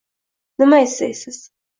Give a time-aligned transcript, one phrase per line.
[0.61, 1.39] Nima istaysiz?